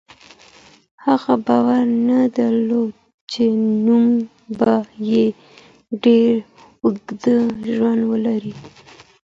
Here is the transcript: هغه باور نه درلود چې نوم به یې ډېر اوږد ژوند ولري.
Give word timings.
هغه 1.05 1.33
باور 1.45 1.83
نه 2.07 2.19
درلود 2.37 2.93
چې 3.31 3.43
نوم 3.85 4.05
به 4.57 4.75
یې 5.09 5.25
ډېر 6.03 6.31
اوږد 6.83 7.25
ژوند 7.73 8.01
ولري. 8.11 8.53